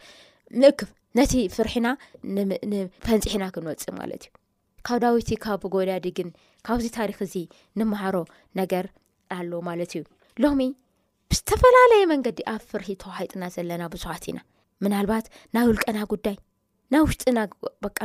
ንክብ 0.64 0.88
ነቲ 1.20 1.34
ፍርሒና 1.56 1.86
ንፈንፂሕና 2.72 3.44
ክንወፅ 3.54 3.84
ማለት 4.00 4.22
እዩ 4.28 4.32
ካብ 4.88 4.98
ዳዊቲ 5.04 5.30
ካብ 5.44 5.62
ጎዳዲግን 5.74 6.28
ካብዚ 6.68 6.86
ታሪክ 6.98 7.18
ዚ 7.32 7.34
ንማሃሮ 7.80 8.16
ነገር 8.60 8.84
ኣሎ 9.38 9.52
ማለት 9.70 9.90
እዩ 9.96 10.02
ሎሚ 10.44 10.60
ብዝተፈላለዩ 11.30 12.02
መንገዲ 12.14 12.38
ኣብ 12.54 12.62
ፍርሒ 12.72 12.88
ተዋሂጥና 13.04 13.42
ዘለና 13.56 13.82
ብዙሓት 13.94 14.26
ኢና 14.32 14.38
ምናልባት 14.84 15.26
ናይ 15.54 15.64
ውልቀና 15.68 15.98
ጉዳይ 16.12 16.36
ናይ 16.92 17.00
ውሽጢና 17.04 17.38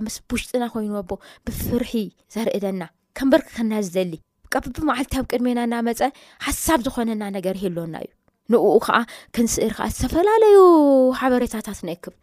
ምስውሽጢና 0.06 0.64
ኮይኑዎ 0.74 1.00
ኣቦ 1.04 1.12
ብፍርሒ 1.46 1.94
ዘርእደና 2.34 2.84
ከምበርክክና 3.20 3.74
ዝደሊ 3.88 4.14
ብብማዓልቲብ 4.74 5.26
ቅድሜና 5.32 5.60
እናመፀ 5.68 6.02
ሓሳብ 6.46 6.80
ዝኾነና 6.86 7.24
ነገር 7.38 7.56
ይህልና 7.60 7.96
እዩ 8.06 8.12
ንብኡ 8.52 8.74
ከዓ 8.86 8.98
ክንስእር 9.36 9.72
ከዓ 9.78 9.86
ዝተፈላለዩ 9.96 10.58
ሓበሬታታት 11.20 11.80
ንእክብ 11.90 12.16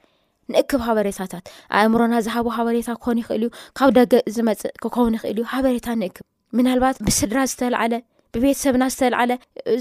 ንእክብ 0.54 0.80
ሓበሬታታት 0.86 1.44
ኣእምሮና 1.78 2.14
ዝሃቦ 2.26 2.46
ሓበሬታ 2.56 2.88
ክኾን 2.98 3.18
ይኽእል 3.22 3.42
እዩ 3.46 3.50
ካብ 3.78 3.90
ደገ 3.98 4.14
ዝመፅእ 4.36 4.72
ክኸውን 4.82 5.16
ይኽእል 5.18 5.38
እዩ 5.40 5.46
ሓበሬታ 5.52 5.88
ንእክብ 6.02 6.26
ምናልባት 6.58 6.98
ብስድራ 7.06 7.38
ዝተላዓለ 7.52 7.94
ብቤተሰብና 8.34 8.84
ዝተለዓለ 8.94 9.30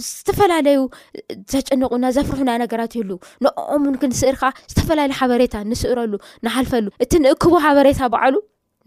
ዝተፈላለዩ 0.07 0.79
ዘጨንቁና 1.53 2.05
ዘፍርሑና 2.17 2.51
ነገራት 2.63 2.93
ዩሉ 2.99 3.11
ንኦምን 3.45 3.95
ክንስእርከዓ 4.01 4.49
ዝተፈላለዩ 4.71 5.15
ሓበሬታ 5.21 5.55
ንስእረሉ 5.71 6.13
ንሓልፈሉ 6.47 6.87
እቲ 7.05 7.11
ንእክቡ 7.25 7.53
ሓበሬታ 7.65 8.01
በዕሉ 8.15 8.35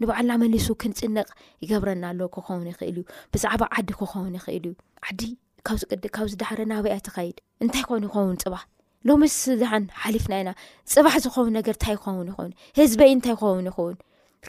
ንባዕልና 0.03 0.33
መሊሱ 0.43 0.67
ክንፅነቕ 0.81 1.27
ይገብረና 1.63 2.03
ኣሎ 2.11 2.21
ክኸውን 2.35 2.67
ይኽእል 2.71 2.95
እዩ 2.95 3.01
ብዛዕባ 3.33 3.63
ዓዲ 3.77 3.89
ክኸውን 3.99 4.33
ይኽእል 4.37 4.63
እዩ 4.69 4.75
ዓዲ 5.09 5.21
ካብዚቅዲ 5.67 6.05
ካብ 6.15 6.27
ዝዳሕረ 6.33 6.59
ናብያ 6.71 6.95
ተኸይድ 7.07 7.37
እንታይ 7.63 7.83
ኮን 7.89 8.05
ይኸውን 8.07 8.37
ፅባሕ 8.43 8.63
ሎሚ 9.09 9.21
ስድሓን 9.41 9.83
ሓሊፍና 10.03 10.33
ኢና 10.41 10.49
ፅባሕ 10.93 11.13
ዝኸውን 11.25 11.53
ነገር 11.59 11.75
እንታይ 11.77 11.93
ይኸውን 11.97 12.27
ይኸውን 12.31 12.51
ህዝበይ 12.79 13.11
እንታይ 13.17 13.35
ክኸውን 13.39 13.67
ይኸውን 13.69 13.95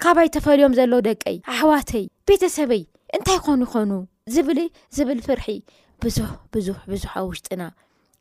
ካብይ 0.03 0.29
ተፈልዮም 0.35 0.75
ዘሎ 0.79 0.93
ደቀይ 1.07 1.35
ኣሕዋተይ 1.53 2.05
ቤተሰበይ 2.29 2.83
እንታይ 3.17 3.39
ኮኑ 3.47 3.61
ይኮኑ 3.67 3.91
ዝብል 4.35 4.59
ዝብል 4.97 5.19
ፍርሒ 5.27 5.47
ብዙሕ 6.03 6.29
ብዙሕ 6.55 6.79
ብዙሕ 6.93 7.11
ኣብ 7.21 7.27
ውሽጢና 7.31 7.63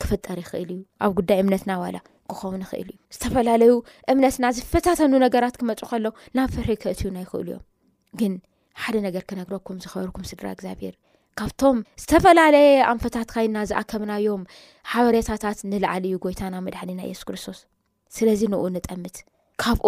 ክፍጠር 0.01 0.37
ይኽእል 0.43 0.69
እዩ 0.75 0.81
ኣብ 1.05 1.11
ጉዳይ 1.19 1.39
እምነትና 1.43 1.71
ዋላ 1.83 1.97
ክኸውን 2.31 2.61
ይኽእል 2.65 2.89
እዩ 2.93 2.97
ዝተፈላለዩ 3.15 3.71
እምነትና 4.13 4.45
ዝፈታተኑ 4.57 5.13
ነገራት 5.25 5.55
ክመፁ 5.61 5.79
ከሎ 5.91 6.05
ናብ 6.39 6.49
ፍርሒ 6.55 6.69
ክእትዩና 6.83 7.17
ይኽእል 7.25 7.47
እዮም 7.51 7.63
ግን 8.21 8.33
ሓደ 8.83 8.95
ነገር 9.07 9.23
ክነግረኩም 9.31 9.79
ዝኽበርኩም 9.85 10.27
ስድራ 10.31 10.45
እግዚኣብሄር 10.55 10.95
ካብቶም 11.39 11.77
ዝተፈላለየ 12.03 12.71
ኣንፈታት 12.91 13.29
ካይና 13.35 13.57
ዝኣከብናዮም 13.69 14.43
ሓበሬታታት 14.93 15.59
ንላዓሊ 15.73 16.03
እዩ 16.11 16.17
ጎይታና 16.25 16.55
መድሕኒና 16.67 16.99
የሱስ 17.11 17.25
ክርስቶስ 17.29 17.59
ስለዚ 18.17 18.41
ንኡ 18.53 18.63
ንጠምት 18.77 19.17
ካብኡ 19.63 19.87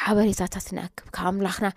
ሓበሬታታት 0.00 0.66
ንኣክብ 0.76 1.06
ካብ 1.16 1.26
ኣምላኽና 1.30 1.68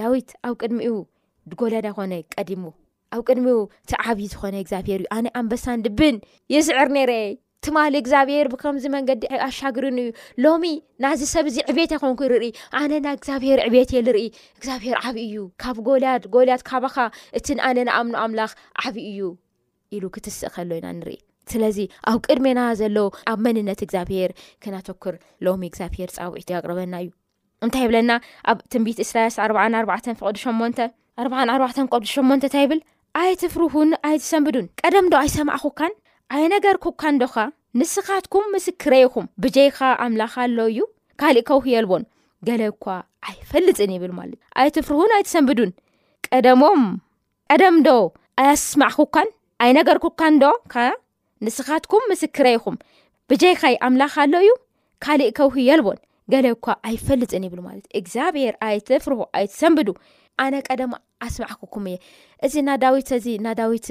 ዳዊት 0.01 0.29
ኣብ 0.49 0.53
ቅድሚኡ 0.62 0.93
ጎለና 1.62 1.86
ይኮነ 1.91 2.13
ቀዲሞ 2.36 2.63
ኣብ 3.15 3.21
ቅድሚ 3.29 3.47
እቲ 3.85 3.91
ዓብዪ 4.11 4.25
ዝኮነ 4.31 4.55
እግዚብሄር 4.63 4.99
እዩ 5.03 5.07
ኣነ 5.17 5.27
ኣምበሳንድ 5.39 5.85
ብን 5.99 6.15
ይዝዕር 6.53 6.89
ነረአ 6.95 7.21
ትማ 7.65 7.77
እግዚኣብሄር 7.99 8.47
ብከምዚ 8.51 8.85
መንገዲ 8.95 9.21
ኣሻግርን 9.45 9.97
እዩ 10.03 10.09
ሎሚ 10.43 10.65
ናዚ 11.03 11.21
ሰብ 11.31 11.45
እዚ 11.51 11.57
ዕብት 11.71 11.91
ይኮንኩ 11.95 12.19
ንርኢ 12.31 12.47
ኣነና 12.79 13.07
እግዚኣብሄር 13.17 13.59
ዕብት 13.67 13.89
እየ 13.95 14.01
ዝርኢ 14.07 14.27
እግዚኣብሄር 14.59 14.97
ዓብዪ 15.07 15.23
እዩ 15.29 15.37
ካብ 15.63 15.77
ጎልያድ 15.87 16.23
ጎልያት 16.35 16.61
ካባካ 16.69 16.97
እቲን 17.39 17.59
ኣነ 17.69 17.77
ንኣምኖ 17.89 18.15
ኣምላኽ 18.25 18.51
ዓብዪ 18.85 19.03
እዩ 19.13 19.21
ኢሉ 19.97 20.03
ክትስእ 20.15 20.53
ከሎኢና 20.57 20.87
ንርኢ 20.99 21.17
ስለዚ 21.53 21.77
ኣብ 22.11 22.17
ቅድሜና 22.27 22.59
ዘሎው 22.79 23.07
ኣብ 23.31 23.39
መንነት 23.45 23.79
እግዚኣብሄር 23.87 24.31
ክናተኩር 24.63 25.15
ሎሚ 25.47 25.61
እግዚኣብሄር 25.71 26.09
ፃውዒት 26.17 26.49
ቅርበናእዩ 26.63 27.09
እንታይ 27.65 27.85
ብለና 27.89 28.11
ኣብ 28.51 28.57
ትንቢት 28.73 28.99
እስራስ 29.05 29.35
ኣኣባ 29.45 29.95
ፍቅዲ 30.03 30.45
ሸባን 32.13 32.39
ዲሸእንታብል 32.43 32.79
ኣይትፍርሁን 33.21 33.89
ኣይትሰንብዱን 34.08 34.67
ቀደምዶ 34.82 35.13
ኣይሰማዕኩካን 35.23 35.93
ኣይ 36.36 36.43
ነገር 36.53 36.75
ኩካ 36.86 37.01
ንዶካ 37.15 37.36
ንስኻትኩም 37.79 38.45
ምስክረ 38.55 38.93
ይኹም 39.03 39.25
ብጀይካ 39.43 39.79
ኣምላካኣሎ 40.05 40.60
እዩ 40.71 40.79
ካልእ 41.21 41.43
ከውህየልቦን 41.49 42.03
ገሌ 42.47 42.62
ኳ 42.86 42.95
ኣይፈልጥን 43.29 43.91
ይብል 43.95 44.12
ማለት 44.19 44.38
ዩ 44.38 44.39
ኣይትፍርህን 44.62 45.12
ኣይትሰንብዱን 45.17 45.71
ቀደሞም 46.27 46.84
ቀደምዶ 47.51 47.89
ኣያስማዕኩካን 48.43 49.29
ኣይ 49.65 49.71
ነገር 49.79 49.99
ኩካ 50.05 50.21
ዶ 50.43 50.47
ንስኻትኩም 51.47 52.05
ምስክረይኹም 52.12 52.77
ብጀይካይ 53.32 53.75
ኣምላክኣሎ 53.88 54.34
እዩ 54.45 54.51
ካልእ 55.05 55.32
ከው 55.39 55.49
ህየልቦን 55.58 55.99
ገሌ 56.32 56.47
እኳ 56.55 56.65
ኣይፈልጥን 56.88 57.45
ይብል 57.47 57.62
ማለት 57.67 57.86
እ 57.93 57.99
እግዚኣብሄር 58.01 58.55
ኣይትፍርሁ 58.69 59.19
ኣይትሰንብዱ 59.39 59.88
ኣነ 60.43 60.56
ቀደም 60.69 60.91
ኣስማዕክኩም 61.25 61.86
እየ 61.91 61.95
እዚ 62.45 62.54
ና 62.67 62.75
ዳዊት 62.84 63.10
ዚ 63.25 63.36
ና 63.45 63.54
ዳዊት 63.60 63.88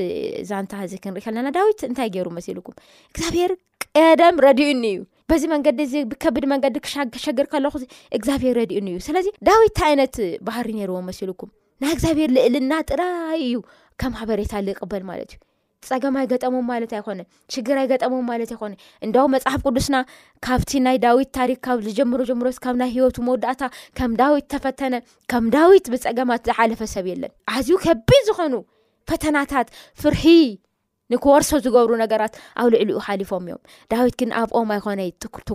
ዛንታ 0.51 0.73
እዚ 0.87 0.93
ክንርኢ 1.05 1.23
ከለና 1.27 1.49
ዳዊት 1.57 1.81
እንታይ 1.89 2.09
ገይሩ 2.15 2.29
መሲልኩም 2.39 2.77
እግዚኣብሄር 3.13 3.53
ቀደም 3.99 4.37
ረድኡኒ 4.45 4.83
እዩ 4.93 4.97
በዚ 5.31 5.43
መንገዲ 5.55 5.79
እዚ 5.89 5.95
ብከብድ 6.11 6.45
መንገዲ 6.53 6.77
ክሸግር 7.17 7.47
ከለኹ 7.55 7.75
ዚ 7.83 7.87
እግዚኣብሄር 8.19 8.55
ረድኡኒ 8.61 8.89
እዩ 8.95 9.01
ስለዚ 9.09 9.27
ዳዊትታ 9.49 9.81
ዓይነት 9.91 10.17
ባህሪ 10.49 10.69
ነይርዎ 10.79 10.99
መሲልኩም 11.11 11.51
ናይ 11.85 11.93
እግዚኣብሄር 11.97 12.33
ልእልና 12.37 12.73
ጥራይ 12.91 13.41
እዩ 13.49 13.59
ከም 14.03 14.15
ሃበሬታ 14.21 14.55
ዝቅበል 14.69 15.05
ማለት 15.13 15.31
እዩ 15.37 15.45
ፀገማይ 15.89 16.27
ገጠሞም 16.31 16.65
ማለት 16.73 16.93
ኣይኮነግራይ 16.99 17.87
ገጠሞም 17.93 18.25
ማት 18.31 18.53
ኣኮ 18.57 18.63
እንዳ 19.07 19.17
መፅሓፍ 19.35 19.61
ቅዱስና 19.69 19.97
ካብቲ 20.47 20.71
ናይ 20.87 20.97
ዳዊት 21.05 21.31
ታሪክ 21.39 21.59
ካብ 21.67 21.79
ዝጀሮጀሮካብናይ 21.87 22.91
ሂወቱ 22.97 23.17
መወዳእታ 23.27 23.63
ከም 23.99 24.13
ዳዊት 24.23 24.47
ተፈተነ 24.55 24.95
ከም 25.33 25.45
ዳዊት 25.57 25.87
ብፀገማት 25.95 26.43
ዝሓለፈሰብ 26.51 27.07
የለን 27.13 27.33
ኣዝዩ 27.55 27.77
ከቢ 27.85 28.09
ዝኮኑ 28.29 28.55
ፈተናታት 29.11 29.69
ፍር 30.03 30.17
ንክወርሶ 31.13 31.51
ዝገብሩ 31.65 31.93
ነራት 32.03 32.35
ኣብ 32.61 32.67
ልዕሊኡ 32.75 32.97
ሊፎም 33.21 33.45
እዮም 33.49 33.61
ዳዊት 33.93 34.15
ግንኣብኦም 34.21 34.73
ኣይኮነይ 34.77 35.09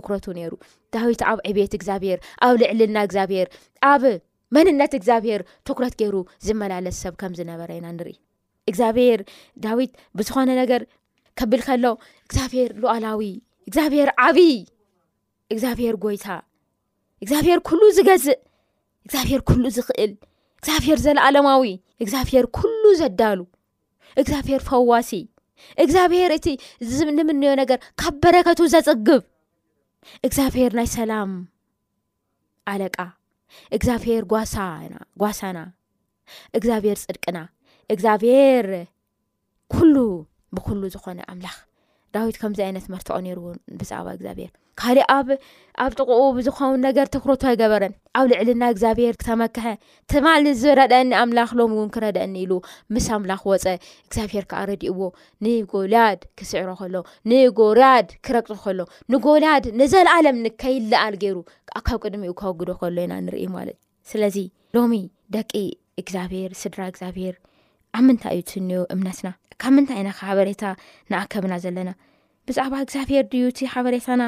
ኩረቱ 0.06 0.24
ሩዳዊት 0.54 1.20
ኣብ 1.32 1.40
ዕት 1.66 1.74
እግኣብሄር 1.80 2.18
ኣብ 2.46 2.54
ልዕልና 2.62 2.96
ግኣብሄር 3.12 3.48
ኣብ 3.92 4.02
መንነት 4.56 4.92
ግኣብሄር 5.04 5.42
ኩረት 5.78 5.94
ገይሩ 6.02 6.16
ዝመላለስ 6.48 6.98
ሰብ 7.04 7.14
ከምዝነበረኢናንኢ 7.22 8.12
እግዚኣብሄር 8.70 9.20
ዳዊት 9.64 9.92
ብዝኾነ 10.18 10.50
ነገር 10.62 10.82
ከብል 11.38 11.60
ከሎ 11.68 11.84
እግዚኣብሄር 12.26 12.70
ሉኣላዊ 12.82 13.22
እግዚኣብሄር 13.68 14.08
ዓብይ 14.26 14.54
እግዚኣብሄር 15.52 15.94
ጎይታ 16.04 16.26
እግዚኣብሄር 17.22 17.58
ኩሉ 17.68 17.82
ዝገዝእ 17.96 18.38
እግዚኣብሄር 19.06 19.40
ኩሉ 19.50 19.64
ዝኽእል 19.76 20.12
እግዚኣብሄር 20.60 20.98
ዘለኣለማዊ 21.04 21.64
እግዚኣብሄር 22.04 22.44
ኩሉ 22.58 22.82
ዘዳሉ 23.00 23.40
እግዚብሄር 24.20 24.60
ፈዋሲ 24.68 25.10
እግዚኣብሄር 25.84 26.30
እቲ 26.38 26.46
ንምንዮ 27.18 27.48
ነገር 27.62 27.78
ካብ 28.00 28.14
በረከቱ 28.22 28.60
ዘፅግብ 28.74 29.22
እግዚኣብሄር 30.26 30.72
ናይ 30.78 30.88
ሰላም 30.96 31.30
ዓለቃ 32.72 32.96
እግዚኣብሄር 33.76 34.22
ጓሳና 35.22 35.58
እግዚኣብሄር 36.58 36.98
ፅድቅና 37.04 37.36
እግዚኣብሄር 37.92 38.68
ኩሉ 39.74 39.96
ብኩሉ 40.56 40.82
ዝኮነ 40.96 41.18
ኣምላኽ 41.32 41.56
ዳዊት 42.14 42.36
ከምዚ 42.40 42.58
ዓይነት 42.66 42.84
መርትዖ 42.92 43.14
ነይርዎ 43.24 43.46
ብዛዕባ 43.78 44.06
እግዚኣብሄር 44.16 44.50
ካሊእ 44.80 45.06
ኣኣብ 45.14 45.92
ጥቁኡ 45.98 46.10
ዝኮውን 46.46 46.80
ነገር 46.86 47.06
ትክርቱ 47.14 47.42
ኣይገበረን 47.50 47.92
ኣብ 48.18 48.24
ልዕልና 48.30 48.62
እግዚኣብሄር 48.72 49.14
ክተመክሐ 49.20 49.64
ትማል 50.10 50.46
ዝረዳአኒ 50.62 51.10
ኣምላኽ 51.22 51.50
ሎሚ 51.58 51.72
ውን 51.80 51.90
ክረደአኒ 51.94 52.34
ኢሉ 52.44 52.52
ምስ 52.94 53.06
ኣምላኽ 53.16 53.42
ወፀ 53.52 53.66
እግዚኣብሄር 54.06 54.44
ካዓ 54.52 54.62
ረድእዎ 54.70 54.98
ንጎልያድ 55.46 56.20
ክስዕሮ 56.40 56.68
ከሎ 56.80 56.94
ንጎልያድ 57.32 58.08
ክረግፆ 58.28 58.58
ከሎ 58.66 58.80
ንጎልያድ 59.14 59.64
ንዘለኣለምኒ 59.80 60.46
ከይለኣል 60.64 61.16
ገይሩ 61.24 61.36
ኣካብ 61.80 61.98
ቅድሚኡ 62.06 62.32
ከወግዶ 62.42 62.70
ከሎ 62.82 62.96
ኢና 63.06 63.14
ንርኢ 63.26 63.44
ማለት 63.56 63.78
እ 63.80 64.10
ስለዚ 64.12 64.38
ሎሚ 64.78 64.94
ደቂ 65.36 65.52
እግዚኣብሄር 66.02 66.52
ስድራ 66.62 66.80
እግዚኣብሄር 66.92 67.34
ኣብ 67.98 68.02
ምታይ 68.06 68.38
እዩ 68.40 68.80
እምነትና 68.94 69.28
ብ 69.74 69.84
ታይ 69.90 70.00
ኢ 70.06 71.22
ኣብና 71.38 71.54
ዘለና 71.64 71.90
ብዛዕባ 72.48 72.72
እግብሄር 72.84 73.24
ዩ 73.40 73.44
ሬና 74.08 74.22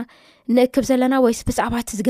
ንክብ 0.56 0.84
ዘለና 0.90 1.14
ብዕዝናፍሽዩነራትትብ 1.24 2.00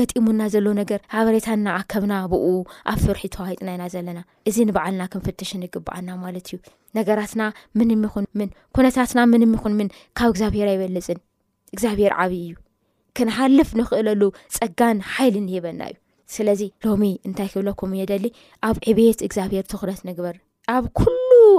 ግብሄር 11.79 12.13
ኣይበልፅ 12.15 12.15
ግብሄር 12.15 12.15
ዓብ 12.23 12.31
እዩ 12.43 12.53
ሃልፍ 13.37 13.69
ንኽእሉ 13.79 14.21
ፀጋ 14.57 14.79
ይል 15.27 15.37
ና 15.79 15.83
እዩ 15.91 15.95
ስለዚ 16.35 16.61
ታይ 17.37 17.49
ብ 17.91 18.31
ኣብ 18.67 18.77
ዕት 19.11 19.21
ግብሄር 19.37 19.91
ረት 19.91 20.01
ግበር 20.17 20.35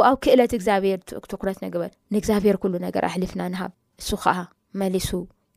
ኣብ 0.08 0.16
ክእለት 0.24 0.52
እግዚኣብሄር 0.58 0.98
ትኩረት 1.32 1.58
ነግበር 1.64 1.90
ንእግዚኣብሔር 2.14 2.56
ኩሉ 2.62 2.74
ነገር 2.86 3.04
ኣሕልፍና 3.08 3.42
ንሃብ 3.54 3.72
ንሱ 4.00 4.08
ከዓ 4.24 4.34
መሊሱ 4.80 5.10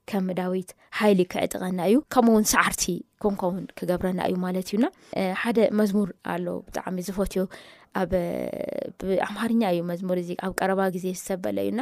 ከም 0.09 0.27
ዳዊት 0.39 0.69
ሓይሊ 0.99 1.19
ክዕጥቀና 1.31 1.79
እዩ 1.89 1.97
ከምኡ 2.13 2.33
ውን 2.35 2.45
ሰዓርቲ 2.53 2.83
ክንከውን 3.23 3.61
ክገብረና 3.77 4.19
እዩ 4.29 4.35
ማለት 4.45 4.67
እዩና 4.71 4.85
ሓደ 5.41 5.57
መዝሙር 5.79 6.09
ኣሎ 6.33 6.45
ብጣዕሚ 6.67 6.97
ዝፈትዮ 7.07 7.43
ኣብ 8.01 8.11
ብኣምርኛ 9.01 9.61
እዩ 9.73 9.79
መዝሙር 9.91 10.17
እዚ 10.23 10.29
ኣብ 10.45 10.51
ቀረባ 10.59 10.81
ግዜ 10.95 11.05
ዝሰበለ 11.19 11.57
እዩና 11.65 11.81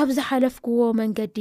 ኣብ 0.00 0.08
ዝሓለፍክዎ 0.18 0.78
መንገዲ 1.02 1.38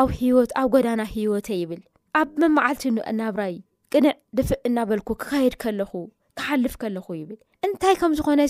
ኣ 0.00 0.02
ሂወት 0.20 0.52
ኣብ 0.62 0.68
ጎዳና 0.74 1.00
ሂወተ 1.14 1.48
ይብል 1.60 1.82
ኣብ 2.20 2.28
መማዓልቲ 2.42 2.84
ንአናብራይ 2.98 3.56
ቅንዕ 3.96 4.12
ድፍእ 4.38 4.60
እናበልኩ 4.70 5.08
ክካየድ 5.20 5.56
ከለኹ 5.64 5.92
ክሓልፍ 6.38 6.74
ከለኹ 6.82 7.06
ይብል 7.22 7.38
እንታይ 7.66 7.94
ከም 8.00 8.12
ዝኾነ 8.20 8.40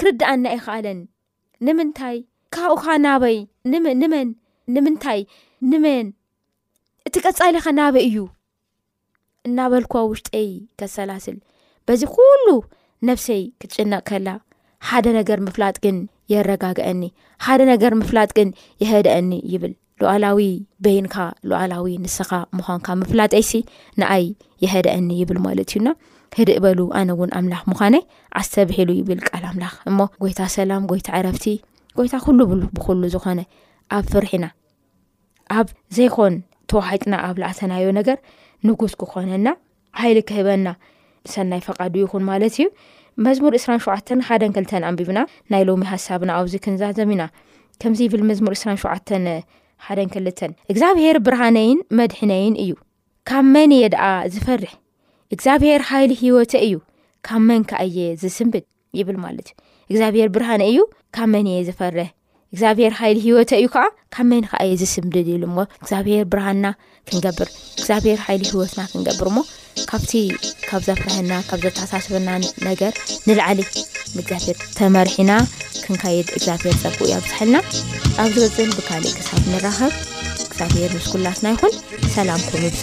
ክርድኣኒ 0.00 0.42
ኣይከኣለን 0.54 0.98
ንምንታይ 1.66 2.16
ካብኡኻ 2.54 2.84
ናበይ 3.04 3.36
ንን 3.70 4.12
ንምንታይ 4.74 5.20
ንመን 5.70 6.06
እቲ 7.08 7.14
ቀጻሊካ 7.26 7.66
ናበይ 7.78 8.04
እዩ 8.08 8.16
እናበልክ 9.48 9.92
ውሽጠይ 10.10 10.48
ከሰላስል 10.78 11.36
በዚ 11.88 12.02
ኩሉ 12.14 12.46
ነብሰይ 13.08 13.42
ክትጭነቅ 13.60 14.02
ከላ 14.10 14.28
ሓደ 14.88 15.06
ነገር 15.18 15.38
ምፍላጥ 15.46 15.76
ግን 15.84 15.98
የረጋግአኒ 16.32 17.02
ሓደ 17.44 17.60
ነገር 17.72 17.92
ምፍላጥ 18.00 18.30
ግን 18.38 18.48
የሄደአኒ 18.82 19.30
ይብል 19.52 19.74
ሉዓላዊ 20.00 20.40
በይንካ 20.84 21.16
ለዓላዊ 21.50 21.86
ንስኻ 22.04 22.32
ምዃንካ 22.58 22.86
ምፍላጥ 23.02 23.32
ይሲ 23.42 23.52
ንኣይ 24.00 24.24
የሄደአኒ 24.64 25.08
ይብል 25.20 25.38
ማለት 25.46 25.70
እዩና 25.72 25.88
ክድእበሉ 26.34 26.78
ኣነ 26.98 27.08
እውን 27.16 27.30
ኣምላኽ 27.38 27.62
ምዃነ 27.70 27.94
ኣስተብሒሉ 28.38 28.88
ይብልቃል 29.00 29.44
ኣምላኽ 29.50 29.74
እሞ 29.90 29.98
ጎይታ 30.22 30.40
ሰላም 30.56 30.82
ጎይታ 30.90 31.08
ዕረብቲ 31.20 31.46
ጎይታ 31.98 32.14
ኩሉ 32.24 32.38
ብብኩሉ 32.50 33.02
ዝኾነ 33.14 33.40
ኣብ 33.96 34.04
ፍርሒና 34.12 34.44
ኣብ 35.58 35.66
ዘይኮን 35.96 36.34
ተዋሂጥና 36.70 37.14
ኣብ 37.26 37.36
ላኣተናዮ 37.42 37.86
ነገር 38.00 38.18
ንጉስ 38.68 38.94
ክኮነና 39.02 39.48
ሓይሊ 40.00 40.18
ክህበና 40.28 40.68
ሰናይ 41.32 41.60
ፈቓዱ 41.66 41.94
ይኹን 42.04 42.22
ማለት 42.30 42.54
እዩ 42.58 42.66
መዝሙር 43.26 43.52
እስራሸዓተ 43.58 44.16
ሓደን 44.26 44.52
ክልተን 44.56 44.84
ኣንቢብና 44.88 45.20
ናይ 45.52 45.62
ሎሚ 45.68 45.82
ሓሳብና 45.92 46.30
ኣብዚ 46.40 46.54
ክንዘዘም 46.64 47.12
ኢና 47.14 47.22
ከምዚ 47.82 48.00
ይብል 48.06 48.22
መዝሙር 48.30 48.52
እስራሸዓተ 48.58 49.08
ሓደን 49.86 50.08
ክልተን 50.16 50.52
እግዚኣብሄር 50.72 51.18
ብርሃነይን 51.28 51.80
መድሕነይን 52.00 52.54
እዩ 52.66 52.72
ካብ 53.30 53.44
መንየ 53.56 53.82
ደኣ 53.94 54.04
ዝፈርሕ 54.34 54.72
እግዚኣብሄር 55.34 55.80
ሃይሊ 55.88 56.12
ሂወተ 56.22 56.52
እዩ 56.66 56.74
ካብ 57.28 57.42
መን 57.48 57.62
ከዓየ 57.70 57.98
ዝስምብድ 58.20 58.64
ይብል 58.98 59.16
ማለት 59.24 59.48
እዩ 59.50 59.56
እግዚኣብሄር 59.90 60.28
ብርሃነ 60.34 60.62
እዩ 60.70 60.78
ካብ 61.16 61.28
መን 61.32 61.46
እየ 61.52 61.58
ዝፈርሕ 61.68 62.08
እግዚኣብሔር 62.52 62.92
ሃይሊ 62.98 63.18
ሂወተ 63.26 63.50
እዩ 63.60 63.66
ከዓ 63.74 63.84
ካብ 64.14 64.26
መኒ 64.30 64.42
ከዓ 64.50 64.60
የ 64.70 64.74
ዝስምድድ 64.80 65.26
ኢሉ 65.34 65.44
ሞ 65.56 65.60
እግዚኣብሄር 65.80 66.24
ብርሃንና 66.32 66.66
ክንገብር 67.08 67.48
እግዚኣብሄር 67.78 68.18
ሓይሊ 68.26 68.42
ሂወትና 68.52 68.80
ክንገብር 68.92 69.28
ሞ 69.36 69.42
ካብቲ 69.90 70.12
ካብ 70.68 70.80
ዘፍርሀና 70.88 71.32
ካብ 71.48 71.60
ዘተሓሳስበና 71.64 72.28
ነገር 72.68 72.92
ንላዕሊ 73.28 73.60
መግዚኣብሔር 74.16 74.56
ተመርሒና 74.78 75.30
ክንካየድ 75.84 76.28
እግዚኣብሄር 76.38 76.76
ፀፍኡ 76.82 77.00
እያኣብዝሓልና 77.08 77.56
ኣብዚ 78.24 78.36
በፅን 78.46 78.70
ብካልእ 78.78 79.14
ክሳብ 79.18 79.42
ንራኸብ 79.54 79.92
የርምስኩላት 80.80 81.38
ና 81.44 81.48
ይኹን 81.54 81.74
ሰላም 82.16 82.42
ኮን 82.50 82.64
ይብዛ 82.66 82.82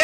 ن 0.00 0.03